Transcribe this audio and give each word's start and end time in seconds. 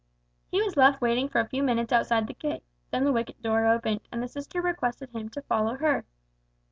He 0.49 0.63
was 0.63 0.75
left 0.77 0.99
waiting 0.99 1.29
for 1.29 1.39
a 1.39 1.47
few 1.47 1.61
minutes 1.61 1.93
outside 1.93 2.25
the 2.25 2.33
gate, 2.33 2.63
then 2.89 3.03
the 3.05 3.11
wicket 3.11 3.39
door 3.39 3.67
opened, 3.67 4.01
and 4.11 4.23
the 4.23 4.27
sister 4.27 4.59
requested 4.59 5.11
him 5.11 5.29
to 5.29 5.43
follow 5.43 5.75
her. 5.75 6.05